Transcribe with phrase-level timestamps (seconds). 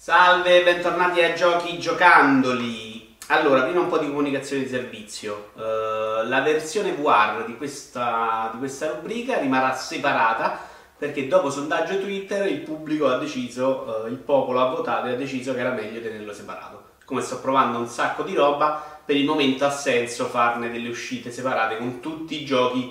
[0.00, 3.16] Salve, bentornati a Giochi Giocandoli.
[3.26, 5.50] Allora, prima un po' di comunicazione di servizio.
[5.54, 10.56] Uh, la versione VR di questa, di questa, rubrica rimarrà separata
[10.96, 15.16] perché dopo sondaggio Twitter il pubblico ha deciso, uh, il popolo ha votato e ha
[15.16, 16.90] deciso che era meglio tenerlo separato.
[17.04, 21.32] Come sto provando un sacco di roba, per il momento ha senso farne delle uscite
[21.32, 22.88] separate con tutti i giochi.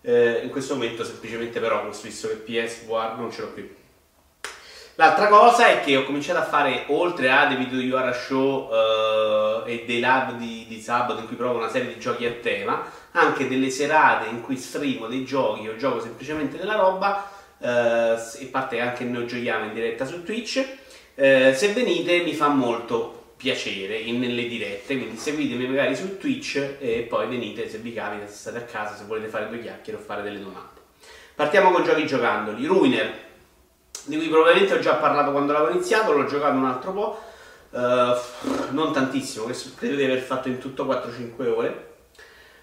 [0.00, 3.84] Uh, in questo momento semplicemente però, visto che PS VR non ce l'ho più.
[4.98, 8.70] L'altra cosa è che ho cominciato a fare, oltre a dei video di Yuara Show
[8.70, 12.32] uh, e dei lab di, di, sabato in cui provo una serie di giochi a
[12.32, 17.66] tema, anche delle serate in cui streamo dei giochi o gioco semplicemente della roba, uh,
[17.66, 20.66] e parte anche noi giochiamo in diretta su Twitch.
[21.14, 26.76] Uh, se venite mi fa molto piacere in, nelle dirette, quindi seguitemi magari su Twitch
[26.78, 29.98] e poi venite se vi capita, se state a casa, se volete fare due chiacchiere
[29.98, 30.80] o fare delle domande.
[31.34, 32.64] Partiamo con giochi giocandoli.
[32.64, 33.24] Ruiner
[34.06, 37.20] di cui probabilmente ho già parlato quando l'avevo iniziato, l'ho giocato un altro po',
[37.70, 41.94] uh, non tantissimo, credo di aver fatto in tutto 4-5 ore.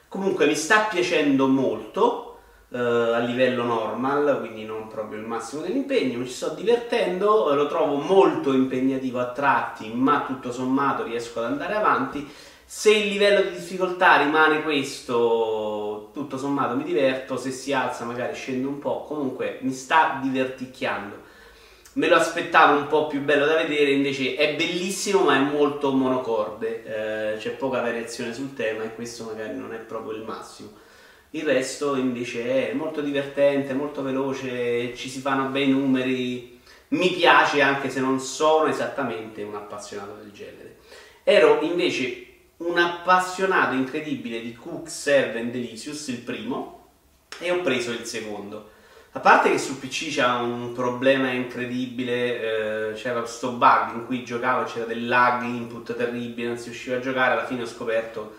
[0.08, 2.38] Comunque mi sta piacendo molto
[2.70, 7.98] uh, a livello normal, quindi non proprio il massimo dell'impegno, mi sto divertendo, lo trovo
[7.98, 12.32] molto impegnativo a tratti, ma tutto sommato riesco ad andare avanti.
[12.66, 18.34] Se il livello di difficoltà rimane questo, tutto sommato mi diverto, se si alza magari
[18.34, 21.23] scende un po', comunque mi sta diverticchiando
[21.94, 25.92] me lo aspettavo un po' più bello da vedere, invece è bellissimo ma è molto
[25.92, 30.82] monocorde, eh, c'è poca variazione sul tema e questo magari non è proprio il massimo.
[31.32, 37.62] Il resto invece è molto divertente, molto veloce, ci si fanno bei numeri, mi piace
[37.62, 40.78] anche se non sono esattamente un appassionato del genere.
[41.24, 42.28] Ero invece
[42.58, 46.90] un appassionato incredibile di Cook Servant Delicious, il primo,
[47.40, 48.70] e ho preso il secondo.
[49.16, 54.26] A parte che su PC c'era un problema incredibile, eh, c'era questo bug in cui
[54.26, 58.38] giocavo, c'era del lag input terribile, non si riusciva a giocare, alla fine ho scoperto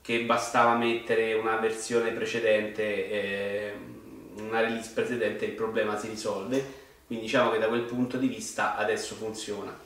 [0.00, 3.72] che bastava mettere una versione precedente, eh,
[4.36, 6.64] una release precedente e il problema si risolve,
[7.04, 9.76] quindi diciamo che da quel punto di vista adesso funziona.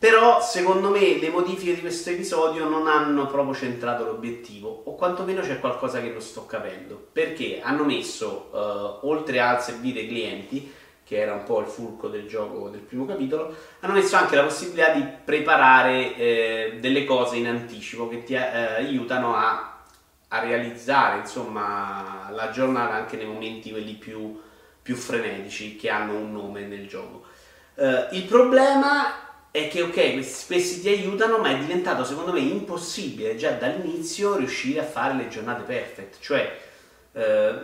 [0.00, 5.42] Però secondo me le modifiche di questo episodio non hanno proprio centrato l'obiettivo, o quantomeno
[5.42, 7.08] c'è qualcosa che non sto capendo.
[7.12, 10.72] Perché hanno messo, uh, oltre al servire clienti,
[11.04, 14.44] che era un po' il fulcro del gioco del primo capitolo, hanno messo anche la
[14.44, 19.82] possibilità di preparare eh, delle cose in anticipo che ti eh, aiutano a,
[20.28, 24.40] a, realizzare insomma, la giornata anche nei momenti quelli più,
[24.80, 27.24] più frenetici che hanno un nome nel gioco.
[27.74, 32.40] Uh, il problema è che ok, questi, questi, ti aiutano, ma è diventato secondo me
[32.40, 36.18] impossibile già dall'inizio riuscire a fare le giornate perfect.
[36.20, 36.58] Cioè,
[37.12, 37.54] eh,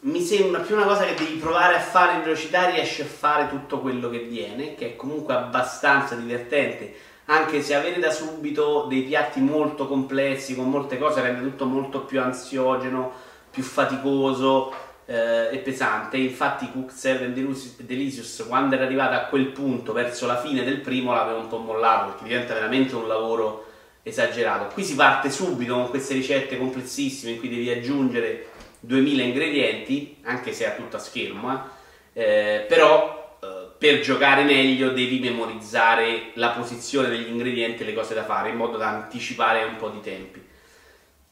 [0.00, 3.48] mi sembra più una cosa che devi provare a fare in velocità, riesci a fare
[3.48, 6.94] tutto quello che viene, che è comunque abbastanza divertente,
[7.26, 12.00] anche se avere da subito dei piatti molto complessi con molte cose rende tutto molto
[12.02, 13.12] più ansiogeno,
[13.50, 14.74] più faticoso
[15.06, 16.16] eh, è pesante.
[16.16, 21.12] Infatti, Cook 7 Delicious, quando era arrivata a quel punto, verso la fine del primo,
[21.12, 23.66] l'aveva un po' mollato perché diventa veramente un lavoro
[24.02, 24.72] esagerato.
[24.72, 28.48] Qui si parte subito con queste ricette complessissime in cui devi aggiungere
[28.80, 31.82] 2000 ingredienti, anche se a tutto a schermo, eh.
[32.16, 38.14] Eh, però eh, per giocare meglio devi memorizzare la posizione degli ingredienti e le cose
[38.14, 40.43] da fare in modo da anticipare un po' di tempi.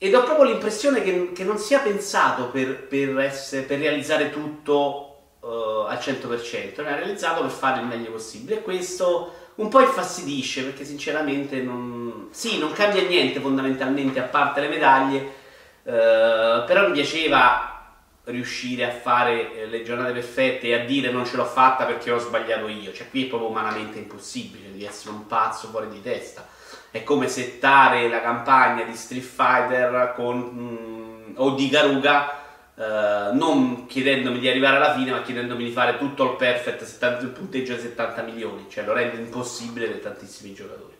[0.04, 5.36] Ed ho proprio l'impressione che, che non sia pensato per, per, essere, per realizzare tutto
[5.38, 5.46] uh,
[5.86, 8.56] al 100%, ma è realizzato per fare il meglio possibile.
[8.56, 14.62] E questo un po' infastidisce perché sinceramente non, sì, non cambia niente fondamentalmente a parte
[14.62, 15.18] le medaglie,
[15.84, 21.24] uh, però mi piaceva riuscire a fare eh, le giornate perfette e a dire non
[21.26, 22.92] ce l'ho fatta perché ho sbagliato io.
[22.92, 26.44] Cioè qui è proprio umanamente impossibile, devi essere un pazzo fuori di testa
[26.92, 32.40] è come settare la campagna di Street Fighter con, mm, o di Garuga
[32.74, 37.22] eh, non chiedendomi di arrivare alla fine ma chiedendomi di fare tutto il perfect 70,
[37.22, 40.90] il punteggio a 70 milioni cioè lo rende impossibile per tantissimi giocatori.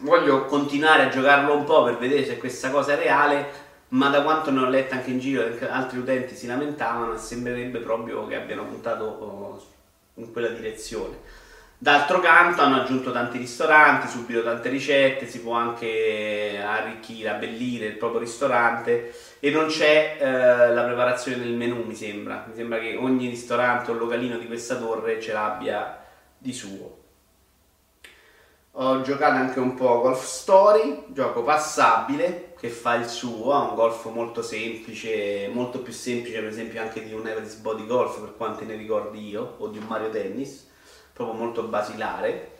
[0.00, 4.22] Voglio continuare a giocarlo un po' per vedere se questa cosa è reale ma da
[4.22, 8.64] quanto ne ho letto anche in giro altri utenti si lamentavano sembrerebbe proprio che abbiano
[8.64, 9.64] puntato oh,
[10.14, 11.40] in quella direzione
[11.82, 17.96] D'altro canto hanno aggiunto tanti ristoranti, subito tante ricette, si può anche arricchire, abbellire il
[17.96, 22.44] proprio ristorante e non c'è eh, la preparazione del menù, mi sembra.
[22.46, 26.06] Mi sembra che ogni ristorante o localino di questa torre ce l'abbia
[26.38, 26.98] di suo.
[28.74, 33.74] Ho giocato anche un po' Golf Story, gioco passabile che fa il suo, ha un
[33.74, 38.36] golf molto semplice, molto più semplice per esempio anche di un Everest Body Golf per
[38.36, 40.70] quanti ne ricordi io, o di un Mario Tennis
[41.12, 42.50] proprio molto basilare.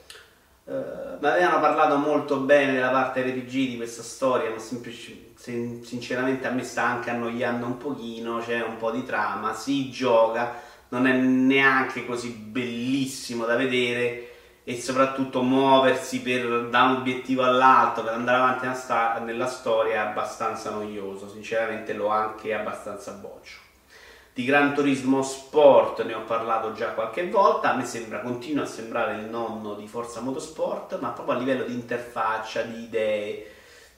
[0.65, 6.47] Uh, mi avevano parlato molto bene della parte RPG di questa storia, ma semplici, sinceramente
[6.47, 10.55] a me sta anche annoiando un pochino, c'è un po' di trama, si gioca,
[10.91, 14.29] non è neanche così bellissimo da vedere
[14.65, 19.95] e soprattutto muoversi per, da un obiettivo all'altro per andare avanti nella, sta- nella storia
[19.95, 23.59] è abbastanza noioso, sinceramente l'ho anche abbastanza boccio.
[24.35, 28.67] Di Gran Turismo Sport ne ho parlato già qualche volta, a me sembra, continua a
[28.67, 33.47] sembrare il nonno di Forza Motorsport, ma proprio a livello di interfaccia, di idee,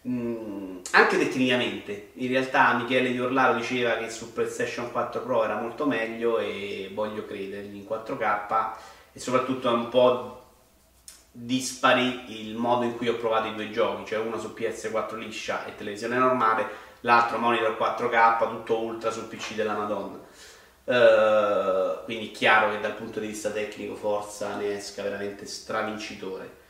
[0.03, 2.11] mh, mm, anche tecnicamente.
[2.15, 6.91] In realtà Michele Di Orlaro diceva che su PlayStation 4 Pro era molto meglio e
[6.93, 8.73] voglio credergli in 4K
[9.13, 10.43] e soprattutto è un po'
[11.31, 15.65] dispari il modo in cui ho provato i due giochi, cioè uno su PS4 liscia
[15.65, 16.67] e televisione normale,
[17.05, 20.21] l'altro monitor 4K, tutto ultra sul PC della Madonna.
[20.85, 26.63] Uh, quindi chiaro che dal punto di vista tecnico Forza ne esca veramente stravincitore.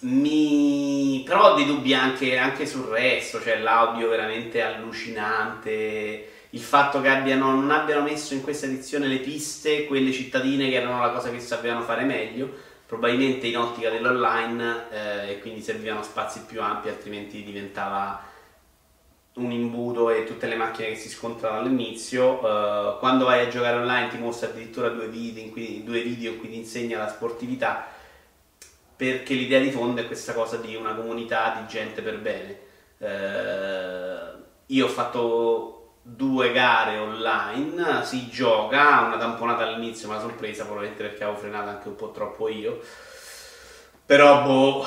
[0.00, 1.22] Mi...
[1.26, 7.08] però ho dei dubbi anche, anche, sul resto, cioè l'audio veramente allucinante, il fatto che
[7.08, 11.30] abbiano, non abbiano messo in questa edizione le piste, quelle cittadine che erano la cosa
[11.30, 12.48] che sapevano fare meglio,
[12.86, 18.36] probabilmente in ottica dell'online eh, e quindi servivano spazi più ampi, altrimenti diventava
[19.38, 22.38] un imbuto e tutte le macchine che si scontrano all'inizio.
[22.38, 26.32] Uh, quando vai a giocare online ti mostra addirittura due video, in cui, due video
[26.32, 27.86] in cui ti insegna la sportività,
[28.96, 32.58] perché l'idea di fondo è questa cosa di una comunità di gente per bene.
[32.98, 41.02] Uh, io ho fatto due gare online, si gioca, una tamponata all'inizio, ma sorpresa probabilmente
[41.02, 42.80] perché avevo frenato anche un po' troppo io.
[44.04, 44.86] Però boh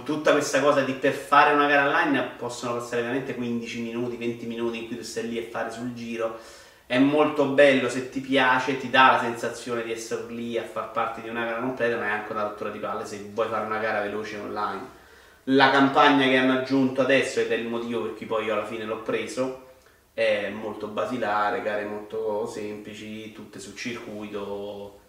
[0.00, 4.46] tutta questa cosa di per fare una gara online possono passare veramente 15 minuti, 20
[4.46, 6.38] minuti in cui tu stai lì a fare sul giro.
[6.86, 10.90] È molto bello se ti piace, ti dà la sensazione di essere lì a far
[10.90, 13.66] parte di una gara completa, ma è anche una rottura di palle se vuoi fare
[13.66, 15.00] una gara veloce online.
[15.44, 18.66] La campagna che hanno aggiunto adesso, ed è il motivo per cui poi io alla
[18.66, 19.70] fine l'ho preso,
[20.14, 25.00] è molto basilare, gare molto semplici, tutte sul circuito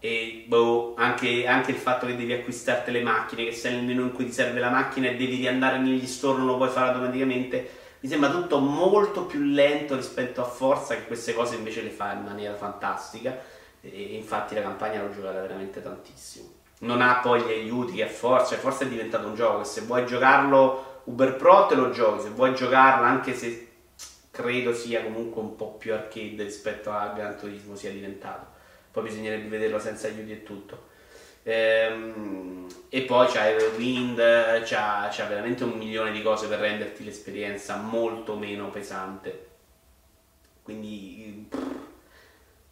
[0.00, 4.02] e boh, anche, anche, il fatto che devi acquistarti le macchine, che sei nel menu
[4.02, 6.88] in cui ti serve la macchina e devi riandare negli store, non lo puoi fare
[6.88, 7.70] automaticamente.
[8.00, 12.12] Mi sembra tutto molto più lento rispetto a Forza, che queste cose invece le fa
[12.12, 13.36] in maniera fantastica.
[13.80, 16.48] E infatti la campagna l'ho giocata veramente tantissimo.
[16.80, 20.06] Non ha poi gli aiuti che a Forza, Forza è diventato un gioco se vuoi
[20.06, 23.66] giocarlo Uber Pro te lo giochi, se vuoi giocarlo anche se
[24.30, 28.56] credo sia comunque un po' più arcade rispetto a Gran Turismo sia diventato
[28.90, 30.86] poi bisognerebbe vederlo senza aiuti e tutto.
[31.42, 34.16] Ehm, e poi c'è Wind,
[34.64, 39.46] c'ha, c'ha veramente un milione di cose per renderti l'esperienza molto meno pesante.
[40.62, 41.58] Quindi pff,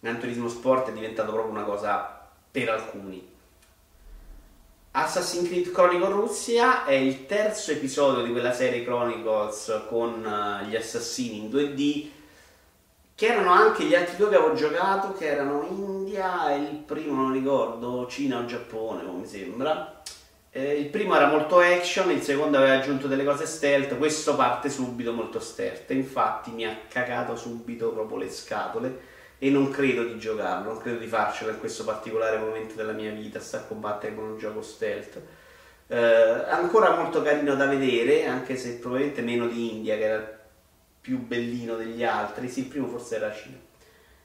[0.01, 3.35] Gran Turismo Sport è diventato proprio una cosa per alcuni.
[4.91, 10.75] Assassin's Creed Chronicle Russia è il terzo episodio di quella serie Chronicles con uh, gli
[10.75, 12.09] assassini in 2D
[13.17, 17.23] che erano anche gli altri due che avevo giocato, che erano India e il primo
[17.23, 20.03] non ricordo, Cina o Giappone, come mi sembra.
[20.51, 24.69] Eh, il primo era molto action, il secondo aveva aggiunto delle cose stealth, questo parte
[24.69, 29.01] subito molto stealth, infatti mi ha cagato subito proprio le scatole
[29.39, 33.13] e non credo di giocarlo, non credo di farcelo in questo particolare momento della mia
[33.13, 35.21] vita, sta a combattere con un gioco stealth.
[35.89, 40.36] Eh, ancora molto carino da vedere, anche se probabilmente meno di India, che era
[41.07, 42.49] più bellino degli altri.
[42.49, 43.57] Sì, il primo forse era Cina.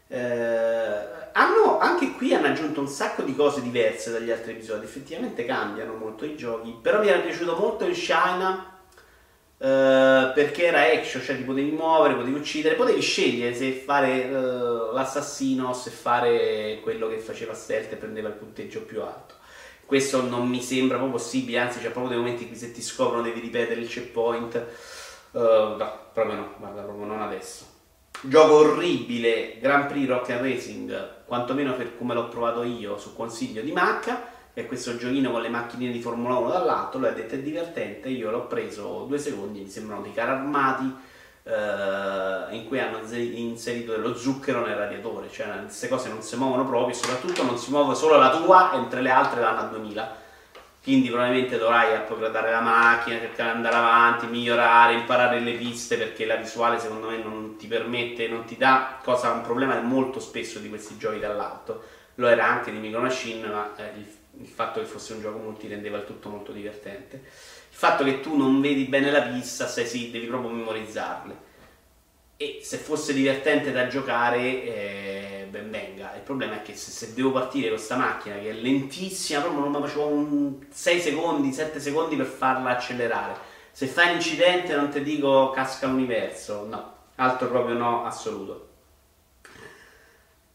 [0.07, 4.85] Eh, hanno, anche qui hanno aggiunto un sacco di cose diverse dagli altri episodi.
[4.85, 6.75] Effettivamente cambiano molto i giochi.
[6.81, 8.79] Però mi era piaciuto molto il China.
[9.59, 14.31] Eh, perché era action, cioè ti potevi muovere, potevi uccidere, potevi scegliere se fare eh,
[14.31, 19.35] l'assassino o se fare quello che faceva stealth e prendeva il punteggio più alto.
[19.85, 22.81] Questo non mi sembra proprio possibile, anzi c'è proprio dei momenti in cui se ti
[22.81, 24.65] scoprono devi ripetere il checkpoint
[25.31, 27.65] Uh, no, proprio no, guarda, proprio non adesso.
[28.23, 33.61] Gioco orribile, Grand Prix Rock and Racing, quantomeno per come l'ho provato io su consiglio
[33.61, 37.35] di Macca, è questo giochino con le macchinine di Formula 1 dall'alto, lui ha detto
[37.35, 42.79] è divertente, io l'ho preso due secondi, mi sembrano dei carri armati uh, in cui
[42.79, 47.57] hanno inserito dello zucchero nel radiatore, cioè queste cose non si muovono proprio, soprattutto non
[47.57, 50.15] si muove solo la tua, mentre le altre vanno a 2000
[50.83, 56.25] quindi probabilmente dovrai upgradare la macchina, cercare di andare avanti, migliorare, imparare le piste perché
[56.25, 60.57] la visuale secondo me non ti permette, non ti dà, cosa un problema molto spesso
[60.57, 61.83] di questi giochi dall'alto,
[62.15, 64.07] lo era anche di Micro Machine, ma eh, il,
[64.39, 67.15] il, fatto che fosse un gioco multi rendeva il tutto molto divertente.
[67.17, 71.49] Il fatto che tu non vedi bene la pista, sai sì, devi proprio memorizzarle.
[72.41, 76.15] E se fosse divertente da giocare eh, ben venga.
[76.15, 79.61] Il problema è che se, se, devo partire con questa macchina che è lentissima, proprio
[79.61, 83.35] non mi facevo un 6 secondi, 7 secondi per farla accelerare.
[83.71, 88.69] Se fai un incidente non ti dico casca l'universo, no, altro proprio no assoluto.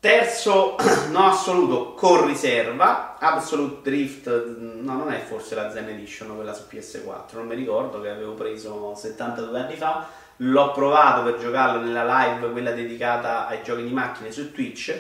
[0.01, 0.75] Terzo
[1.11, 6.65] no assoluto con riserva, Absolute Drift, no non è forse la Zen Edition quella su
[6.69, 12.05] PS4, non mi ricordo che avevo preso 72 anni fa L'ho provato per giocarlo nella
[12.05, 14.91] live, quella dedicata ai giochi di macchine su Twitch.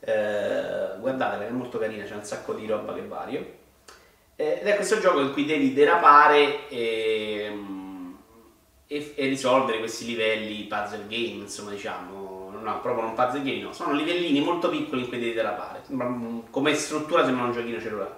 [0.00, 3.62] Eh, guardatela, è molto carina, c'è un sacco di roba che vario.
[4.36, 7.52] Eh, ed è questo gioco in cui devi derapare e,
[8.86, 12.32] e, e, risolvere questi livelli puzzle game, insomma, diciamo.
[12.58, 13.72] No, proprio non puzzle game, no.
[13.74, 15.82] Sono livellini molto piccoli in cui devi derapare.
[16.48, 18.16] Come struttura sembra un giochino cellulare.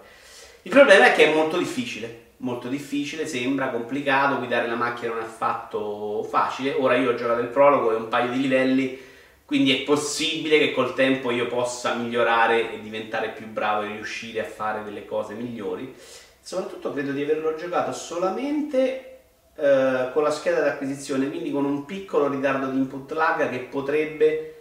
[0.63, 5.23] Il problema è che è molto difficile molto difficile, sembra complicato, guidare la macchina non
[5.23, 6.75] è affatto facile.
[6.79, 8.99] Ora io ho giocato il prologo e un paio di livelli,
[9.45, 14.41] quindi è possibile che col tempo io possa migliorare e diventare più bravo e riuscire
[14.41, 15.95] a fare delle cose migliori.
[16.41, 19.19] Soprattutto credo di averlo giocato solamente
[19.57, 24.56] eh, con la scheda d'acquisizione, quindi con un piccolo ritardo di input lag che potrebbe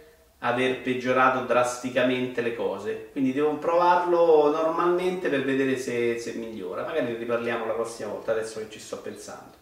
[0.46, 3.08] aver peggiorato drasticamente le cose.
[3.12, 6.84] Quindi devo provarlo normalmente per vedere se, se migliora.
[6.84, 9.54] Magari ne riparliamo la prossima volta, adesso che ci sto pensando.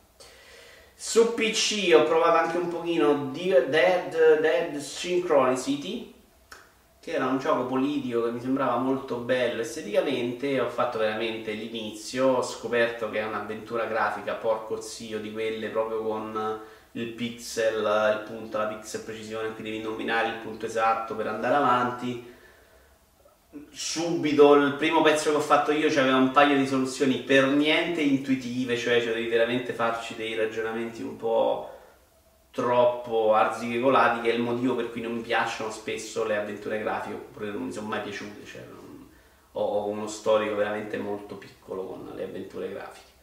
[0.95, 6.13] Su PC ho provato anche un pochino Dead, Dead Synchronicity,
[7.01, 10.61] che era un gioco politico che mi sembrava molto bello esteticamente.
[10.61, 16.03] Ho fatto veramente l'inizio, ho scoperto che è un'avventura grafica, porco zio di quelle proprio
[16.03, 16.61] con
[16.97, 21.55] il pixel, il punto, la pixel precisione, qui devi nominare il punto esatto per andare
[21.55, 22.33] avanti.
[23.71, 28.01] Subito il primo pezzo che ho fatto io c'aveva un paio di soluzioni per niente
[28.01, 31.71] intuitive, cioè, cioè devi veramente farci dei ragionamenti un po'
[32.51, 37.15] troppo arzicolati, che è il motivo per cui non mi piacciono spesso le avventure grafiche,
[37.15, 38.45] oppure non mi sono mai piaciute.
[38.45, 39.09] Cioè non...
[39.53, 43.14] ho uno storico veramente molto piccolo con le avventure grafiche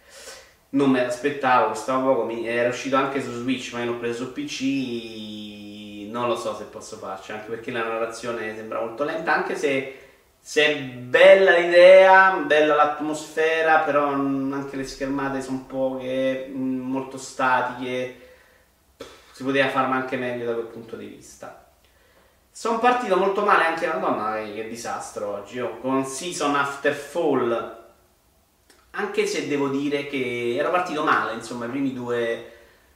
[0.72, 4.26] non me l'aspettavo, costava poco, mi, era uscito anche su Switch, ma io l'ho preso
[4.26, 9.34] su PC, non lo so se posso farci, anche perché la narrazione sembra molto lenta,
[9.34, 10.00] anche se,
[10.40, 18.30] se è bella l'idea, bella l'atmosfera, però anche le schermate sono poche, mm, molto statiche,
[19.32, 21.66] si poteva farmi anche meglio da quel punto di vista.
[22.50, 27.81] Sono partito molto male anche la donna, che disastro oggi, oh, con Season After Fall
[28.92, 32.52] anche se devo dire che era partito male, insomma, i primi due,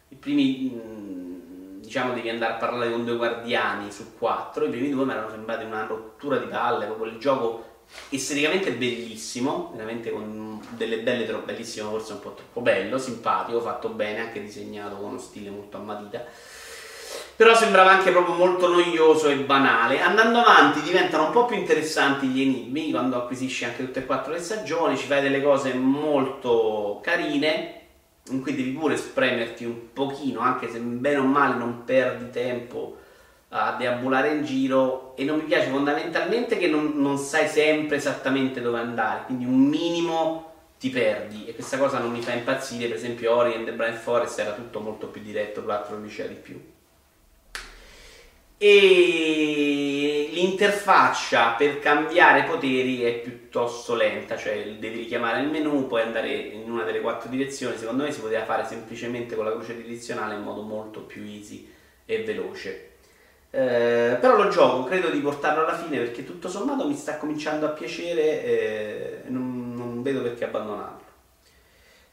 [0.09, 4.89] i primi, mm, diciamo, devi andare a parlare con due guardiani su quattro, i primi
[4.89, 7.73] due mi erano sembrati una rottura di palle, proprio il gioco
[8.09, 13.89] esteticamente bellissimo, veramente con delle belle troppo bellissimo, forse un po' troppo bello, simpatico, fatto
[13.89, 16.25] bene, anche disegnato con uno stile molto a matita
[17.36, 20.01] però sembrava anche proprio molto noioso e banale.
[20.01, 24.31] Andando avanti diventano un po' più interessanti gli enigmi quando acquisisci anche tutte e quattro
[24.31, 27.81] le stagioni, ci fai delle cose molto carine
[28.29, 32.98] in cui devi pure spremerti un pochino, anche se bene o male non perdi tempo
[33.50, 38.62] a deambulare in giro e non mi piace fondamentalmente che non, non sai sempre esattamente
[38.62, 42.98] dove andare, quindi un minimo ti perdi e questa cosa non mi fa impazzire, per
[42.98, 46.60] esempio Ori and the Blind Forest era tutto molto più diretto, l'altro riusciva di più
[48.57, 56.31] e l'interfaccia per cambiare poteri è piuttosto lenta, cioè devi richiamare il menu, puoi andare
[56.31, 60.35] in una delle quattro direzioni, secondo me si poteva fare semplicemente con la croce direzionale
[60.35, 61.69] in modo molto più easy
[62.05, 62.91] e veloce.
[63.51, 67.65] Eh, però lo gioco, credo di portarlo alla fine perché tutto sommato mi sta cominciando
[67.65, 70.94] a piacere e non, non vedo perché abbandonarlo.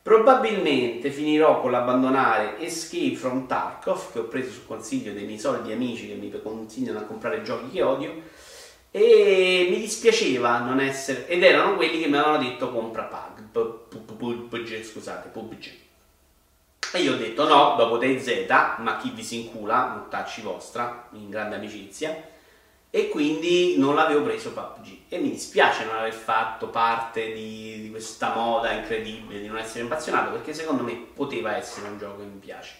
[0.02, 5.70] Probabilmente finirò con l'abbandonare Escape from Tarkov, che ho preso sul consiglio dei miei soliti
[5.70, 8.22] amici che mi consigliano a comprare giochi che odio,
[8.90, 11.28] e mi dispiaceva non essere...
[11.28, 13.04] ed erano quelli che mi avevano detto compra
[13.52, 15.70] PUBG, scusate, PUBG.
[16.94, 18.46] E io ho detto no, dopo DayZ,
[18.78, 22.30] ma chi vi si incula, mortacci vostra, in grande amicizia,
[22.94, 27.90] e quindi non l'avevo preso PUBG e mi dispiace non aver fatto parte di, di,
[27.90, 32.24] questa moda incredibile, di non essere impazionato perché secondo me poteva essere un gioco che
[32.24, 32.74] mi piace.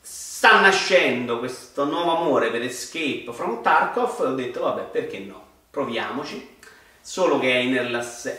[0.00, 5.44] Sta nascendo questo nuovo amore per Escape from Tarkov e ho detto vabbè perché no,
[5.70, 6.58] proviamoci,
[7.00, 7.74] solo che è in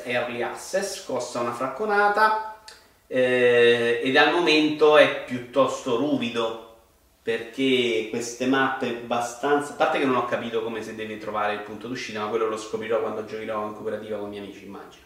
[0.06, 2.62] early access, costa una fracconata
[3.08, 6.67] eh, ed al momento è piuttosto ruvido
[7.28, 9.74] perché queste mappe abbastanza...
[9.74, 12.48] A parte che non ho capito come si deve trovare il punto d'uscita, ma quello
[12.48, 15.04] lo scoprirò quando giocherò in cooperativa con i miei amici, immagino.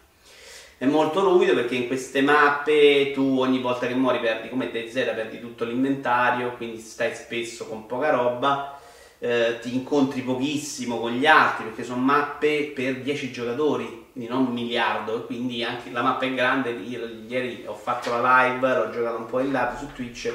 [0.78, 4.92] è molto ruvido perché in queste mappe tu ogni volta che muori perdi come DayZ,
[4.92, 8.78] perdi tutto l'inventario, quindi stai spesso con poca roba,
[9.18, 14.46] eh, ti incontri pochissimo con gli altri perché sono mappe per 10 giocatori, quindi non
[14.46, 19.16] un miliardo, quindi anche la mappa è grande, ieri ho fatto la live, l'ho giocato
[19.16, 20.32] un po' in live su Twitch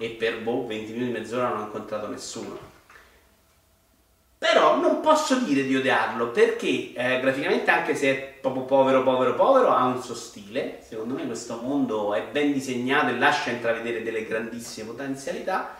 [0.00, 2.70] e per boh, 20 minuti, mezz'ora non ho incontrato nessuno
[4.40, 9.34] però non posso dire di odiarlo perché eh, graficamente, anche se è proprio povero, povero,
[9.34, 10.78] povero, ha un suo stile.
[10.80, 15.76] Secondo me questo mondo è ben disegnato e lascia intravedere delle grandissime potenzialità.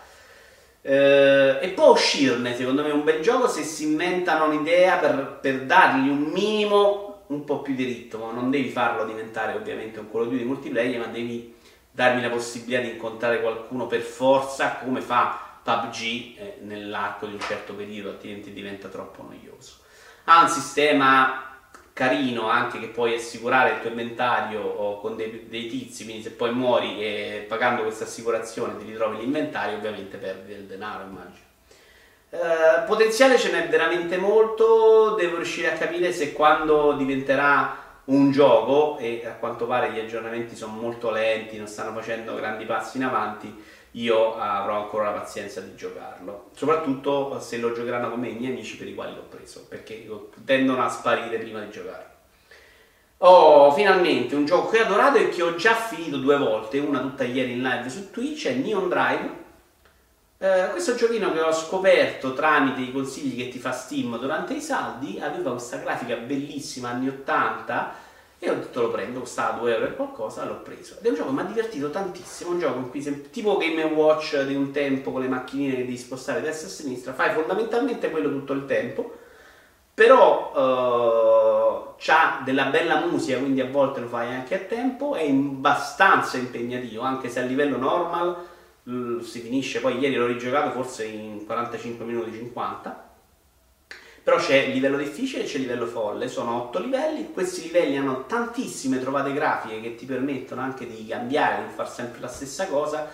[0.79, 5.63] Eh, e può uscirne, secondo me, un bel gioco se si inventano un'idea per, per
[5.63, 8.31] dargli un minimo un po' più di ritmo.
[8.31, 11.55] Non devi farlo diventare ovviamente un Call of Duty multiplayer, ma devi
[11.91, 17.39] darmi la possibilità di incontrare qualcuno per forza, come fa PUBG eh, nell'arco di un
[17.41, 19.79] certo periodo, altrimenti diventa troppo noioso.
[20.25, 21.49] Ha un sistema
[21.93, 26.53] carino anche che puoi assicurare il tuo inventario con dei, dei tizi, quindi se poi
[26.53, 31.49] muori e pagando questa assicurazione ti ritrovi l'inventario, ovviamente perdi del denaro, immagino.
[32.29, 38.97] Eh, potenziale ce n'è veramente molto, devo riuscire a capire se quando diventerà un gioco,
[38.97, 43.03] e a quanto pare gli aggiornamenti sono molto lenti, non stanno facendo grandi passi in
[43.03, 46.49] avanti, io avrò ancora la pazienza di giocarlo.
[46.55, 50.07] Soprattutto se lo giocheranno con me i miei amici per i quali l'ho preso, perché
[50.45, 52.09] tendono a sparire prima di giocare.
[53.23, 57.01] Oh, finalmente un gioco che ho adorato e che ho già finito due volte, una
[57.01, 59.40] tutta ieri in live su Twitch, è Neon Drive.
[60.43, 64.59] Eh, questo giochino che ho scoperto tramite i consigli che ti fa Steam durante i
[64.59, 67.93] saldi aveva questa grafica bellissima anni 80
[68.39, 70.95] e ho detto lo prendo, costava 2 euro e qualcosa, l'ho preso.
[70.97, 73.83] Ed è un gioco che mi ha divertito tantissimo, un gioco in cui, tipo Game
[73.83, 78.09] Watch di un tempo con le macchinine che devi spostare destra e sinistra, fai fondamentalmente
[78.09, 79.15] quello tutto il tempo,
[79.93, 85.29] però uh, c'ha della bella musica, quindi a volte lo fai anche a tempo, è
[85.29, 88.49] abbastanza impegnativo, anche se a livello normal
[89.21, 93.09] si finisce, poi ieri l'ho rigiocato forse in 45 minuti 50
[94.23, 98.99] però c'è livello difficile e c'è livello folle, sono 8 livelli, questi livelli hanno tantissime
[98.99, 103.09] trovate grafiche che ti permettono anche di cambiare, di fare sempre la stessa cosa.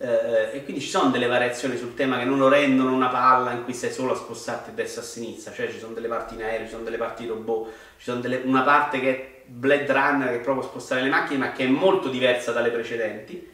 [0.00, 3.52] Eh, e quindi ci sono delle variazioni sul tema che non lo rendono una palla
[3.52, 6.42] in cui sei solo a spostarti destra a sinistra, cioè ci sono delle parti in
[6.42, 10.28] aereo, ci sono delle parti robot, ci sono delle, una parte che è Blade Runner
[10.28, 13.48] che è proprio spostare le macchine ma che è molto diversa dalle precedenti,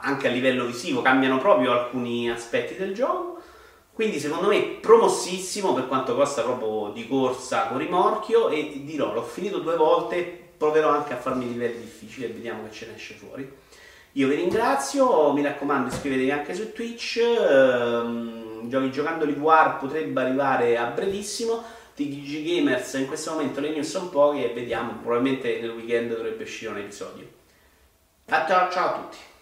[0.00, 3.34] anche a livello visivo cambiano proprio alcuni aspetti del gioco
[3.94, 9.22] quindi secondo me promossissimo per quanto costa proprio di corsa con rimorchio e dirò, l'ho
[9.22, 10.22] finito due volte,
[10.56, 13.48] proverò anche a farmi livelli difficili e vediamo che ce ne esce fuori.
[14.12, 20.76] Io vi ringrazio, mi raccomando iscrivetevi anche su Twitch, ehm, giochi giocando VR potrebbe arrivare
[20.76, 21.62] a brevissimo,
[21.94, 26.42] TGG Gamers in questo momento le news sono poche e vediamo, probabilmente nel weekend dovrebbe
[26.42, 27.28] uscire un episodio.
[28.26, 29.32] Ciao a tutti!